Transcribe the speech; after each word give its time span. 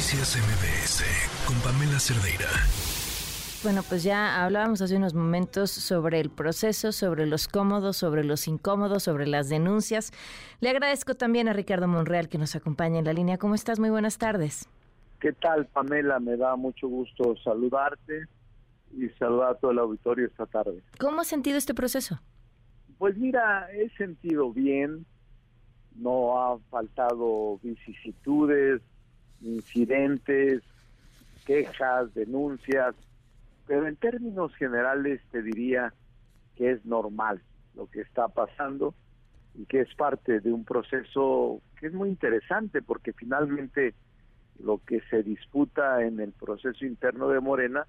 Noticias 0.00 0.34
MBS 0.38 1.04
con 1.46 1.60
Pamela 1.60 1.98
Cerdeira. 2.00 2.48
Bueno, 3.62 3.82
pues 3.86 4.02
ya 4.02 4.42
hablábamos 4.42 4.80
hace 4.80 4.96
unos 4.96 5.12
momentos 5.12 5.70
sobre 5.70 6.20
el 6.20 6.30
proceso, 6.30 6.90
sobre 6.90 7.26
los 7.26 7.48
cómodos, 7.48 7.98
sobre 7.98 8.24
los 8.24 8.48
incómodos, 8.48 9.02
sobre 9.02 9.26
las 9.26 9.50
denuncias. 9.50 10.10
Le 10.60 10.70
agradezco 10.70 11.16
también 11.16 11.48
a 11.48 11.52
Ricardo 11.52 11.86
Monreal 11.86 12.30
que 12.30 12.38
nos 12.38 12.56
acompaña 12.56 12.98
en 12.98 13.04
la 13.04 13.12
línea. 13.12 13.36
¿Cómo 13.36 13.54
estás? 13.54 13.78
Muy 13.78 13.90
buenas 13.90 14.16
tardes. 14.16 14.70
¿Qué 15.20 15.34
tal, 15.34 15.66
Pamela? 15.66 16.18
Me 16.18 16.38
da 16.38 16.56
mucho 16.56 16.88
gusto 16.88 17.36
saludarte 17.44 18.24
y 18.96 19.06
saludar 19.18 19.50
a 19.50 19.54
todo 19.56 19.72
el 19.72 19.80
auditorio 19.80 20.28
esta 20.28 20.46
tarde. 20.46 20.82
¿Cómo 20.98 21.20
has 21.20 21.26
sentido 21.26 21.58
este 21.58 21.74
proceso? 21.74 22.18
Pues 22.96 23.18
mira, 23.18 23.68
he 23.70 23.90
sentido 23.98 24.50
bien, 24.50 25.04
no 25.94 26.40
ha 26.40 26.58
faltado 26.70 27.58
vicisitudes, 27.62 28.80
incidentes, 29.42 30.62
quejas, 31.46 32.12
denuncias, 32.14 32.94
pero 33.66 33.86
en 33.86 33.96
términos 33.96 34.54
generales 34.56 35.20
te 35.30 35.42
diría 35.42 35.92
que 36.56 36.72
es 36.72 36.84
normal 36.84 37.40
lo 37.74 37.86
que 37.86 38.00
está 38.00 38.28
pasando 38.28 38.94
y 39.54 39.64
que 39.66 39.80
es 39.80 39.94
parte 39.94 40.40
de 40.40 40.52
un 40.52 40.64
proceso 40.64 41.60
que 41.78 41.86
es 41.86 41.92
muy 41.92 42.08
interesante 42.08 42.82
porque 42.82 43.12
finalmente 43.12 43.94
lo 44.62 44.78
que 44.78 45.00
se 45.10 45.22
disputa 45.22 46.04
en 46.04 46.20
el 46.20 46.32
proceso 46.32 46.84
interno 46.84 47.28
de 47.28 47.40
Morena 47.40 47.86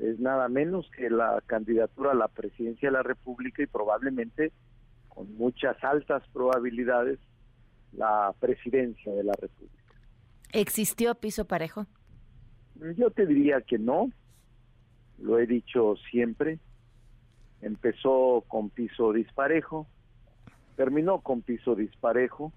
es 0.00 0.20
nada 0.20 0.48
menos 0.48 0.88
que 0.96 1.10
la 1.10 1.42
candidatura 1.46 2.12
a 2.12 2.14
la 2.14 2.28
presidencia 2.28 2.88
de 2.88 2.92
la 2.92 3.02
República 3.02 3.62
y 3.62 3.66
probablemente 3.66 4.52
con 5.08 5.34
muchas 5.36 5.82
altas 5.82 6.22
probabilidades 6.32 7.18
la 7.92 8.32
presidencia 8.38 9.12
de 9.12 9.24
la 9.24 9.32
República. 9.32 9.77
¿Existió 10.52 11.14
piso 11.14 11.46
parejo? 11.46 11.86
Yo 12.96 13.10
te 13.10 13.26
diría 13.26 13.60
que 13.60 13.78
no, 13.78 14.10
lo 15.18 15.38
he 15.38 15.46
dicho 15.46 15.96
siempre. 16.10 16.58
Empezó 17.60 18.44
con 18.46 18.70
piso 18.70 19.12
disparejo, 19.12 19.86
terminó 20.76 21.20
con 21.20 21.42
piso 21.42 21.74
disparejo 21.74 22.52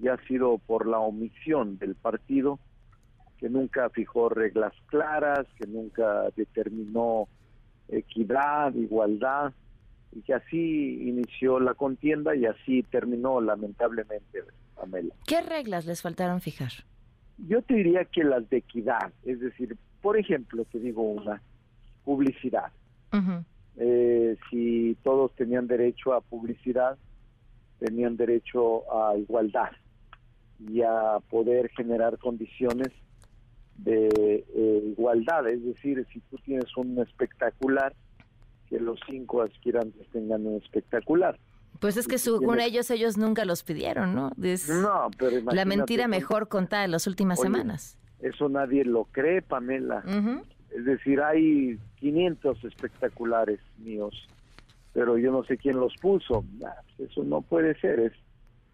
y 0.00 0.08
ha 0.08 0.16
sido 0.26 0.58
por 0.58 0.86
la 0.86 0.98
omisión 0.98 1.78
del 1.78 1.94
partido 1.94 2.58
que 3.38 3.50
nunca 3.50 3.90
fijó 3.90 4.30
reglas 4.30 4.72
claras, 4.86 5.46
que 5.58 5.66
nunca 5.66 6.30
determinó 6.36 7.28
equidad, 7.88 8.72
igualdad, 8.74 9.52
y 10.12 10.22
que 10.22 10.34
así 10.34 11.08
inició 11.08 11.60
la 11.60 11.74
contienda 11.74 12.34
y 12.34 12.46
así 12.46 12.82
terminó 12.84 13.40
lamentablemente, 13.40 14.44
Pamela. 14.74 15.14
¿Qué 15.26 15.42
reglas 15.42 15.84
les 15.84 16.00
faltaron 16.00 16.40
fijar? 16.40 16.72
Yo 17.38 17.62
te 17.62 17.74
diría 17.74 18.04
que 18.04 18.24
las 18.24 18.48
de 18.48 18.58
equidad, 18.58 19.12
es 19.24 19.40
decir, 19.40 19.76
por 20.00 20.16
ejemplo, 20.16 20.64
te 20.66 20.78
digo 20.78 21.02
una, 21.02 21.40
publicidad. 22.04 22.70
Eh, 23.76 24.36
si 24.50 24.96
todos 25.02 25.34
tenían 25.34 25.66
derecho 25.66 26.12
a 26.12 26.20
publicidad, 26.20 26.96
tenían 27.78 28.16
derecho 28.16 28.82
a 28.92 29.16
igualdad 29.16 29.70
y 30.58 30.82
a 30.82 31.18
poder 31.30 31.70
generar 31.70 32.18
condiciones 32.18 32.88
de 33.78 34.44
eh, 34.54 34.82
igualdad. 34.96 35.48
Es 35.48 35.64
decir, 35.64 36.06
si 36.12 36.20
tú 36.20 36.38
tienes 36.44 36.76
un 36.76 36.98
espectacular, 37.00 37.94
que 38.68 38.80
los 38.80 38.98
cinco 39.08 39.42
aspirantes 39.42 40.06
tengan 40.10 40.46
un 40.46 40.56
espectacular. 40.62 41.38
Pues 41.84 41.98
es 41.98 42.08
que 42.08 42.16
según 42.16 42.60
ellos, 42.60 42.90
ellos 42.90 43.18
nunca 43.18 43.44
los 43.44 43.62
pidieron, 43.62 44.14
¿no? 44.14 44.30
no, 44.30 45.10
pero 45.18 45.52
La 45.52 45.66
mentira 45.66 46.08
mejor 46.08 46.48
contada 46.48 46.86
en 46.86 46.90
las 46.90 47.06
últimas 47.06 47.38
semanas. 47.38 47.98
Eso 48.20 48.48
nadie 48.48 48.86
lo 48.86 49.04
cree, 49.04 49.42
Pamela. 49.42 50.02
Es 50.70 50.86
decir, 50.86 51.20
hay 51.20 51.78
500 51.96 52.64
espectaculares 52.64 53.60
míos, 53.76 54.14
pero 54.94 55.18
yo 55.18 55.30
no 55.30 55.44
sé 55.44 55.58
quién 55.58 55.78
los 55.78 55.94
puso. 56.00 56.46
eso 56.98 57.22
no 57.22 57.42
puede 57.42 57.78
ser, 57.78 58.00
es 58.00 58.12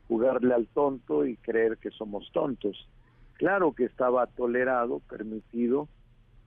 jugarle 0.07 0.55
al 0.55 0.69
tonto 0.69 1.27
y 1.27 1.37
creer 1.39 1.79
que 1.79 1.91
somos 1.91 2.31
tontos. 2.33 2.89
Claro 3.33 3.73
que 3.73 3.87
estaba 3.87 4.29
tolerado, 4.29 5.01
permitido 5.11 5.89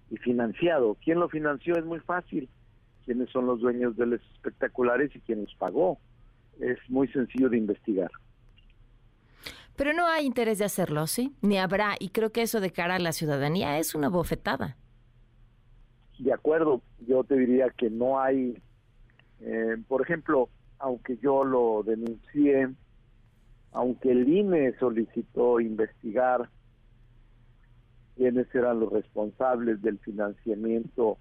y 0.10 0.16
financiado. 0.16 0.96
¿Quién 1.04 1.20
lo 1.20 1.28
financió? 1.28 1.76
Es 1.76 1.84
muy 1.84 2.00
fácil. 2.00 2.48
¿Quiénes 3.04 3.30
son 3.32 3.48
los 3.48 3.60
dueños 3.60 3.98
de 3.98 4.06
los 4.06 4.22
espectaculares 4.36 5.14
y 5.14 5.20
quién 5.20 5.42
los 5.42 5.54
pagó? 5.56 6.00
Es 6.60 6.78
muy 6.90 7.08
sencillo 7.10 7.50
de 7.50 7.58
investigar. 7.58 8.12
Pero 9.76 9.94
no 9.94 10.08
hay 10.08 10.26
interés 10.26 10.60
de 10.60 10.66
hacerlo, 10.66 11.08
¿sí? 11.08 11.36
Ni 11.42 11.58
habrá, 11.58 11.96
y 12.00 12.10
creo 12.10 12.32
que 12.32 12.44
eso 12.44 12.62
de 12.62 12.72
cara 12.72 12.96
a 12.96 13.00
la 13.00 13.12
ciudadanía 13.12 13.80
es 13.80 13.96
una 13.96 14.10
bofetada 14.10 14.78
de 16.20 16.34
acuerdo, 16.34 16.82
yo 17.06 17.24
te 17.24 17.36
diría 17.36 17.70
que 17.70 17.90
no 17.90 18.20
hay, 18.20 18.62
eh, 19.42 19.78
por 19.88 20.02
ejemplo, 20.02 20.50
aunque 20.80 21.18
yo 21.18 21.44
lo 21.44 21.84
denuncié, 21.84 22.70
aunque 23.72 24.12
el 24.12 24.30
INE 24.30 24.74
solicitó 24.80 25.60
investigar 25.60 26.50
quiénes 28.16 28.54
eran 28.54 28.80
los 28.80 28.94
responsables 28.94 29.82
del 29.82 30.00
financiamiento 30.00 31.18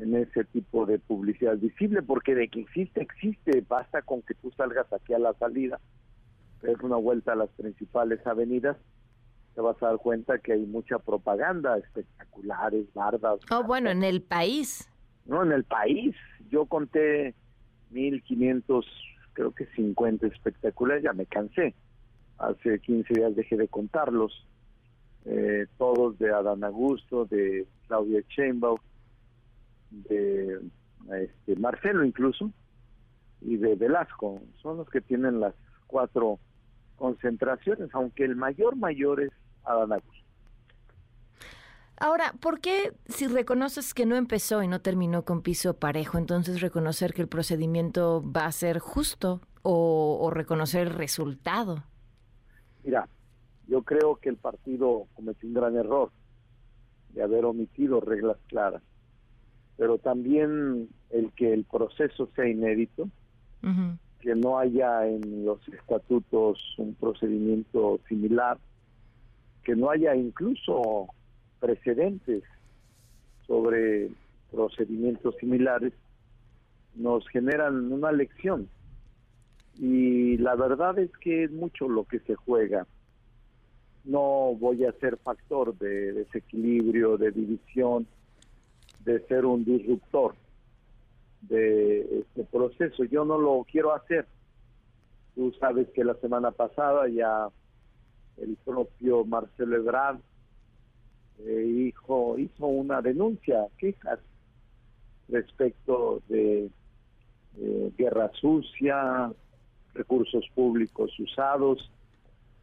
en 0.00 0.16
ese 0.16 0.44
tipo 0.44 0.86
de 0.86 0.98
publicidad 0.98 1.56
visible, 1.56 2.02
porque 2.02 2.34
de 2.34 2.48
que 2.48 2.60
existe, 2.60 3.02
existe, 3.02 3.64
basta 3.68 4.02
con 4.02 4.22
que 4.22 4.34
tú 4.34 4.50
salgas 4.56 4.92
aquí 4.92 5.12
a 5.12 5.18
la 5.18 5.34
salida, 5.34 5.78
es 6.62 6.80
una 6.80 6.96
vuelta 6.96 7.32
a 7.32 7.36
las 7.36 7.50
principales 7.50 8.26
avenidas 8.26 8.76
te 9.54 9.60
vas 9.60 9.82
a 9.82 9.86
dar 9.86 9.98
cuenta 9.98 10.38
que 10.38 10.52
hay 10.52 10.64
mucha 10.66 10.98
propaganda, 10.98 11.76
espectaculares, 11.78 12.86
bardas. 12.94 13.40
Oh, 13.50 13.64
bueno, 13.64 13.90
en 13.90 14.04
el 14.04 14.22
país. 14.22 14.88
No, 15.26 15.42
en 15.42 15.52
el 15.52 15.64
país. 15.64 16.14
Yo 16.50 16.66
conté 16.66 17.34
1500, 17.90 18.86
creo 19.32 19.52
que 19.52 19.66
50 19.66 20.26
espectaculares, 20.26 21.02
ya 21.02 21.12
me 21.12 21.26
cansé. 21.26 21.74
Hace 22.38 22.78
15 22.78 23.14
días 23.14 23.36
dejé 23.36 23.56
de 23.56 23.68
contarlos. 23.68 24.46
Eh, 25.26 25.66
todos 25.76 26.18
de 26.18 26.30
Adán 26.30 26.64
Augusto, 26.64 27.26
de 27.26 27.66
Claudia 27.86 28.22
Sheinbaum, 28.28 28.78
de 29.90 30.60
este, 31.12 31.56
Marcelo 31.56 32.04
incluso, 32.04 32.50
y 33.40 33.56
de 33.56 33.74
Velasco. 33.74 34.40
Son 34.62 34.76
los 34.76 34.88
que 34.90 35.00
tienen 35.00 35.40
las 35.40 35.54
cuatro 35.86 36.38
concentraciones, 36.96 37.88
aunque 37.92 38.24
el 38.24 38.36
mayor 38.36 38.76
mayor 38.76 39.22
es 39.22 39.30
Adán 39.64 39.92
Augusto. 39.92 40.20
Ahora, 42.02 42.32
¿por 42.40 42.60
qué 42.60 42.94
si 43.08 43.26
reconoces 43.26 43.92
que 43.92 44.06
no 44.06 44.16
empezó 44.16 44.62
y 44.62 44.68
no 44.68 44.80
terminó 44.80 45.26
con 45.26 45.42
piso 45.42 45.76
parejo, 45.76 46.16
entonces 46.16 46.62
reconocer 46.62 47.12
que 47.12 47.20
el 47.20 47.28
procedimiento 47.28 48.24
va 48.24 48.46
a 48.46 48.52
ser 48.52 48.78
justo 48.78 49.42
o, 49.62 50.30
reconocer 50.32 50.86
el 50.86 50.94
resultado? 50.94 51.84
Mira, 52.84 53.06
yo 53.68 53.82
creo 53.82 54.16
que 54.16 54.30
el 54.30 54.36
partido 54.36 55.08
cometió 55.14 55.46
un 55.46 55.54
gran 55.54 55.76
error 55.76 56.10
de 57.10 57.22
haber 57.22 57.44
omitido 57.44 58.00
reglas 58.00 58.38
claras, 58.46 58.82
pero 59.80 59.96
también 59.96 60.90
el 61.08 61.32
que 61.32 61.54
el 61.54 61.64
proceso 61.64 62.28
sea 62.36 62.46
inédito, 62.46 63.08
que 64.20 64.34
no 64.34 64.58
haya 64.58 65.06
en 65.06 65.46
los 65.46 65.66
estatutos 65.68 66.58
un 66.76 66.94
procedimiento 66.96 67.98
similar, 68.06 68.58
que 69.64 69.74
no 69.74 69.88
haya 69.88 70.14
incluso 70.14 71.06
precedentes 71.60 72.42
sobre 73.46 74.10
procedimientos 74.50 75.34
similares, 75.40 75.94
nos 76.94 77.26
generan 77.28 77.90
una 77.90 78.12
lección. 78.12 78.68
Y 79.78 80.36
la 80.36 80.56
verdad 80.56 80.98
es 80.98 81.10
que 81.22 81.44
es 81.44 81.52
mucho 81.52 81.88
lo 81.88 82.04
que 82.04 82.18
se 82.18 82.34
juega. 82.34 82.86
No 84.04 84.54
voy 84.60 84.84
a 84.84 84.92
ser 85.00 85.16
factor 85.16 85.74
de 85.78 86.12
desequilibrio, 86.12 87.16
de 87.16 87.30
división, 87.30 88.06
de 89.04 89.20
ser 89.26 89.44
un 89.44 89.64
disruptor 89.64 90.34
de 91.42 92.20
este 92.20 92.44
proceso. 92.44 93.04
Yo 93.04 93.24
no 93.24 93.38
lo 93.38 93.66
quiero 93.70 93.94
hacer. 93.94 94.26
Tú 95.34 95.52
sabes 95.58 95.88
que 95.90 96.04
la 96.04 96.14
semana 96.14 96.50
pasada 96.50 97.08
ya 97.08 97.48
el 98.36 98.56
propio 98.64 99.24
Marcelo 99.24 99.76
Ebrard 99.76 100.18
eh, 101.38 101.92
hizo, 102.36 102.66
una 102.66 103.00
denuncia, 103.00 103.66
quejas 103.78 104.18
respecto 105.28 106.20
de 106.28 106.70
guerra 107.96 108.30
sucia, 108.40 109.32
recursos 109.94 110.44
públicos 110.54 111.10
usados 111.18 111.90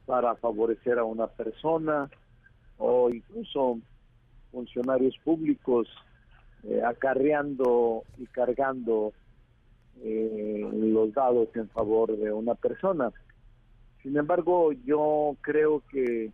para 0.05 0.35
favorecer 0.35 0.97
a 0.97 1.03
una 1.03 1.27
persona 1.27 2.09
o 2.77 3.09
incluso 3.09 3.79
funcionarios 4.51 5.17
públicos 5.23 5.87
eh, 6.69 6.81
acarreando 6.83 8.03
y 8.17 8.25
cargando 8.27 9.13
eh, 10.03 10.69
los 10.73 11.13
dados 11.13 11.49
en 11.55 11.69
favor 11.69 12.15
de 12.17 12.31
una 12.31 12.55
persona. 12.55 13.11
Sin 14.03 14.17
embargo, 14.17 14.71
yo 14.85 15.35
creo 15.41 15.81
que 15.89 16.31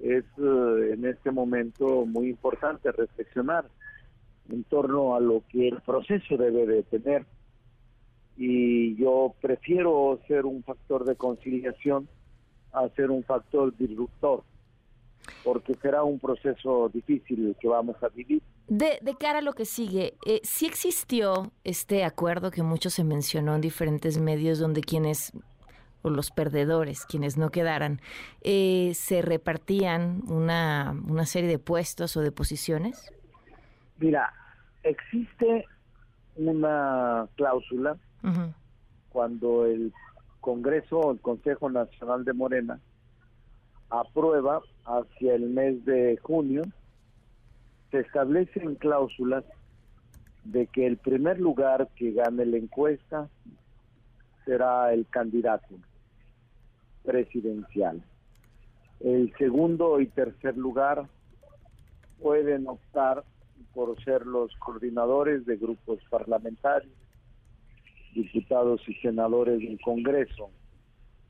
es 0.00 0.24
eh, 0.38 0.92
en 0.92 1.04
este 1.04 1.30
momento 1.30 2.06
muy 2.06 2.28
importante 2.30 2.90
reflexionar 2.92 3.66
en 4.48 4.64
torno 4.64 5.14
a 5.14 5.20
lo 5.20 5.42
que 5.48 5.68
el 5.68 5.80
proceso 5.80 6.36
debe 6.36 6.66
de 6.66 6.82
tener. 6.84 7.26
Y 8.36 8.96
yo 8.96 9.34
prefiero 9.40 10.18
ser 10.26 10.46
un 10.46 10.62
factor 10.62 11.04
de 11.04 11.16
conciliación 11.16 12.08
a 12.72 12.88
ser 12.90 13.10
un 13.10 13.22
factor 13.24 13.76
disruptor, 13.76 14.42
porque 15.44 15.74
será 15.74 16.02
un 16.04 16.18
proceso 16.18 16.88
difícil 16.88 17.48
el 17.48 17.56
que 17.56 17.68
vamos 17.68 18.02
a 18.02 18.08
vivir. 18.08 18.42
De, 18.70 19.00
de 19.02 19.16
cara 19.16 19.40
a 19.40 19.42
lo 19.42 19.54
que 19.54 19.64
sigue, 19.64 20.14
eh, 20.24 20.40
¿sí 20.44 20.64
existió 20.64 21.50
este 21.64 22.04
acuerdo 22.04 22.52
que 22.52 22.62
mucho 22.62 22.88
se 22.88 23.02
mencionó 23.02 23.56
en 23.56 23.60
diferentes 23.60 24.20
medios 24.20 24.60
donde 24.60 24.80
quienes 24.80 25.32
o 26.02 26.08
los 26.08 26.30
perdedores, 26.30 27.04
quienes 27.04 27.36
no 27.36 27.50
quedaran, 27.50 28.00
eh, 28.42 28.92
se 28.94 29.22
repartían 29.22 30.22
una, 30.28 30.94
una 31.08 31.26
serie 31.26 31.50
de 31.50 31.58
puestos 31.58 32.16
o 32.16 32.20
de 32.20 32.30
posiciones? 32.30 33.12
Mira, 33.98 34.32
existe 34.84 35.66
una 36.36 37.28
cláusula 37.34 37.96
cuando 39.08 39.66
el 39.66 39.92
Congreso 40.40 41.00
o 41.00 41.10
el 41.10 41.20
Consejo 41.20 41.70
Nacional 41.70 42.24
de 42.24 42.34
Morena 42.34 42.78
aprueba 43.90 44.62
hacia 44.84 45.34
el 45.34 45.50
mes 45.50 45.84
de 45.84 46.18
junio, 46.22 46.62
se 47.90 48.00
establecen 48.00 48.76
cláusulas 48.76 49.44
de 50.44 50.66
que 50.66 50.86
el 50.86 50.96
primer 50.96 51.38
lugar 51.38 51.88
que 51.96 52.12
gane 52.12 52.46
la 52.46 52.56
encuesta 52.56 53.28
será 54.44 54.92
el 54.92 55.06
candidato 55.06 55.74
presidencial. 57.04 58.02
El 59.00 59.32
segundo 59.38 60.00
y 60.00 60.06
tercer 60.06 60.56
lugar 60.56 61.08
pueden 62.20 62.68
optar 62.68 63.24
por 63.74 64.02
ser 64.04 64.26
los 64.26 64.54
coordinadores 64.56 65.46
de 65.46 65.56
grupos 65.56 66.00
parlamentarios, 66.10 66.92
diputados 68.14 68.82
y 68.88 68.94
senadores 68.94 69.60
del 69.60 69.80
Congreso 69.80 70.50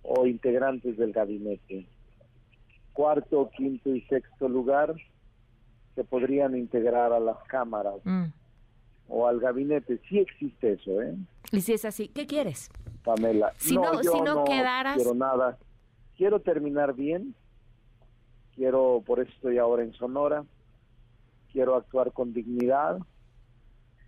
o 0.02 0.26
integrantes 0.26 0.96
del 0.96 1.12
gabinete. 1.12 1.86
Cuarto, 2.92 3.50
quinto 3.56 3.94
y 3.94 4.00
sexto 4.02 4.48
lugar 4.48 4.94
se 6.00 6.04
podrían 6.04 6.56
integrar 6.56 7.12
a 7.12 7.20
las 7.20 7.36
cámaras 7.44 7.96
mm. 8.04 8.24
o 9.08 9.26
al 9.26 9.38
gabinete. 9.38 10.00
Sí 10.08 10.18
existe 10.18 10.72
eso, 10.72 11.02
¿eh? 11.02 11.14
Y 11.52 11.60
si 11.60 11.74
es 11.74 11.84
así, 11.84 12.08
¿qué 12.08 12.26
quieres? 12.26 12.70
Pamela. 13.04 13.52
Si 13.58 13.74
no, 13.74 14.02
si 14.02 14.20
no, 14.20 14.44
quedaras... 14.44 14.96
quiero 14.96 15.14
nada. 15.14 15.58
Quiero 16.16 16.40
terminar 16.40 16.94
bien. 16.94 17.34
Quiero, 18.54 19.02
por 19.04 19.20
eso 19.20 19.30
estoy 19.32 19.58
ahora 19.58 19.82
en 19.82 19.92
Sonora. 19.92 20.44
Quiero 21.52 21.76
actuar 21.76 22.12
con 22.12 22.32
dignidad 22.32 22.98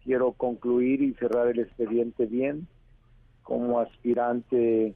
quiero 0.05 0.33
concluir 0.33 1.03
y 1.03 1.15
cerrar 1.15 1.49
el 1.49 1.61
expediente 1.61 2.27
bien 2.27 2.67
como 3.43 3.81
aspirante 3.81 4.95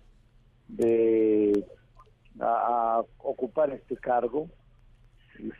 de 0.68 1.64
a, 2.40 3.02
ocupar 3.18 3.70
este 3.70 3.96
cargo 3.96 4.48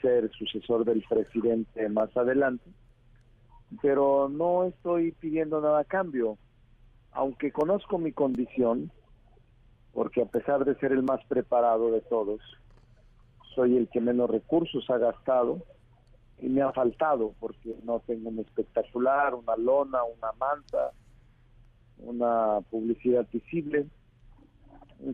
ser 0.01 0.31
sucesor 0.33 0.85
del 0.85 1.05
presidente 1.09 1.89
más 1.89 2.15
adelante 2.17 2.71
pero 3.83 4.29
no 4.29 4.65
estoy 4.65 5.13
pidiendo 5.13 5.61
nada 5.61 5.81
a 5.81 5.85
cambio 5.85 6.39
aunque 7.13 7.53
conozco 7.53 7.99
mi 7.99 8.13
condición 8.13 8.91
porque 9.93 10.23
a 10.23 10.27
pesar 10.27 10.65
de 10.65 10.75
ser 10.77 10.93
el 10.93 11.03
más 11.03 11.25
preparado 11.27 11.91
de 11.91 12.01
todos 12.03 12.41
soy 13.55 13.77
el 13.77 13.89
que 13.89 14.01
menos 14.01 14.31
recursos 14.31 14.89
ha 14.91 14.99
gastado 14.99 15.63
y 16.39 16.49
me 16.49 16.63
ha 16.63 16.73
faltado 16.73 17.35
porque 17.41 17.75
no 17.85 18.01
tengo 18.01 18.29
un 18.29 18.39
espectacular, 18.41 19.35
una 19.35 19.57
lona, 19.57 20.05
una 20.05 20.33
manta, 20.33 20.93
una 21.99 22.61
publicidad 22.71 23.27
visible. 23.33 23.87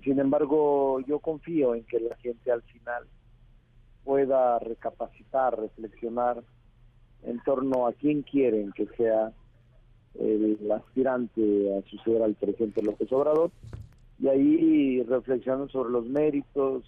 Sin 0.02 0.18
embargo, 0.18 1.00
yo 1.00 1.20
confío 1.20 1.74
en 1.74 1.84
que 1.84 2.00
la 2.00 2.16
gente 2.16 2.50
al 2.50 2.62
final 2.62 3.04
pueda 4.04 4.58
recapacitar, 4.58 5.58
reflexionar 5.58 6.42
en 7.22 7.40
torno 7.40 7.86
a 7.86 7.92
quién 7.92 8.22
quieren 8.22 8.72
que 8.72 8.86
sea 8.96 9.32
el 10.18 10.70
aspirante 10.72 11.76
a 11.76 11.88
suceder 11.88 12.22
al 12.22 12.34
presidente 12.34 12.82
López 12.82 13.10
Obrador 13.12 13.50
y 14.18 14.28
ahí 14.28 15.02
reflexionan 15.02 15.68
sobre 15.68 15.90
los 15.90 16.06
méritos, 16.06 16.84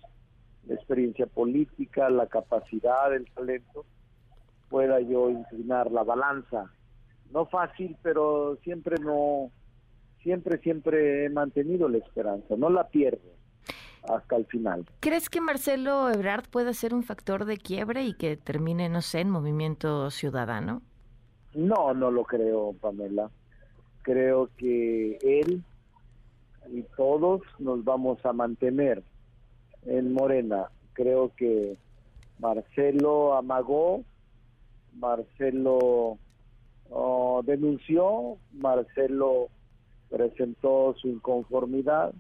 la 0.67 0.75
experiencia 0.75 1.27
política, 1.27 2.11
la 2.11 2.27
capacidad, 2.27 3.15
el 3.15 3.31
talento 3.33 3.85
pueda 4.69 5.01
yo 5.01 5.31
inclinar 5.31 5.91
la 5.91 6.03
balanza. 6.03 6.71
No 7.33 7.47
fácil, 7.47 7.97
pero 8.03 8.57
siempre 8.63 8.97
no, 9.01 9.51
siempre, 10.23 10.59
siempre 10.59 11.25
he 11.25 11.31
mantenido 11.31 11.89
la 11.89 11.99
esperanza, 11.99 12.57
no 12.57 12.71
la 12.71 12.89
pierdo 12.89 13.44
hasta 14.09 14.37
el 14.37 14.47
final. 14.47 14.85
¿Crees 15.01 15.29
que 15.29 15.41
Marcelo 15.41 16.11
Ebrard 16.11 16.49
puede 16.49 16.75
ser 16.75 16.95
un 16.95 17.03
factor 17.03 17.45
de 17.45 17.57
quiebre 17.57 18.05
y 18.05 18.15
que 18.15 18.37
termine, 18.37 18.89
no 18.89 19.03
sé, 19.03 19.21
en 19.21 19.31
movimiento 19.31 20.11
ciudadano? 20.11 20.83
No, 21.55 21.95
no 21.95 22.11
lo 22.11 22.25
creo, 22.25 22.75
Pamela. 22.81 23.31
Creo 24.03 24.51
que 24.57 25.19
él 25.23 25.63
y 26.73 26.83
todos 26.97 27.43
nos 27.59 27.85
vamos 27.85 28.25
a 28.25 28.33
mantener 28.33 29.03
en 29.87 30.13
Morena. 30.13 30.69
Creo 30.95 31.33
que 31.37 31.77
Marcelo 32.39 33.35
amagó 33.35 34.03
Marcelo 34.97 36.19
oh, 36.91 37.43
denunció, 37.45 38.39
Marcelo 38.53 39.49
presentó 40.11 40.95
su 41.01 41.09
inconformidad, 41.09 42.13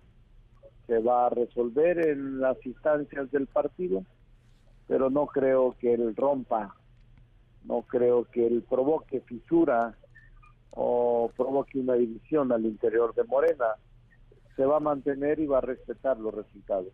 se 0.86 0.98
va 0.98 1.26
a 1.26 1.31
resolver 1.31 1.98
en 2.06 2.40
las 2.40 2.56
instancias 2.64 3.31
del 3.31 3.46
partido, 3.46 4.04
pero 4.86 5.10
no 5.10 5.26
creo 5.26 5.76
que 5.78 5.94
él 5.94 6.14
rompa, 6.16 6.75
no 7.64 7.82
creo 7.82 8.25
que 8.25 8.46
él 8.46 8.64
provoque 8.69 9.20
fisura 9.20 9.94
o 10.70 11.31
provoque 11.36 11.78
una 11.78 11.94
división 11.94 12.52
al 12.52 12.64
interior 12.64 13.14
de 13.14 13.25
Morena. 13.25 13.66
Se 14.56 14.64
va 14.64 14.76
a 14.76 14.81
mantener 14.81 15.40
y 15.40 15.46
va 15.46 15.58
a 15.58 15.62
respetar 15.62 16.19
los 16.19 16.34
resultados. 16.34 16.92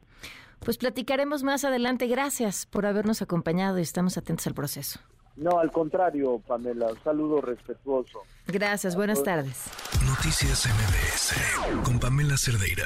Pues 0.61 0.79
platicaremos 0.79 1.43
más 1.43 1.65
adelante. 1.65 2.07
Gracias 2.07 2.67
por 2.67 2.87
habernos 2.87 3.23
acompañado 3.23 3.79
y 3.79 3.83
estamos 3.83 4.17
atentos 4.17 4.47
al 4.47 4.55
proceso. 4.55 5.01
No, 5.37 5.59
al 5.59 5.71
contrario, 5.73 6.39
Pamela, 6.47 6.89
un 6.89 7.03
saludo 7.03 7.41
respetuoso. 7.41 8.21
Gracias, 8.47 8.95
buenas 8.95 9.23
tardes. 9.23 9.71
Noticias 10.07 10.67
MBS 10.67 11.83
con 11.83 11.99
Pamela 11.99 12.37
Cerdeira. 12.37 12.85